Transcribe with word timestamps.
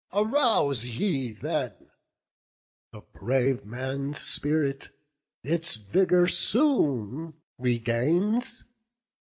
Arouse 0.15 0.87
ye 0.87 1.31
then! 1.31 1.75
A 2.91 3.01
brave 3.01 3.63
man's 3.65 4.19
spirit 4.21 4.89
its 5.43 5.75
vigour 5.75 6.27
soon 6.27 7.35
regains. 7.59 8.63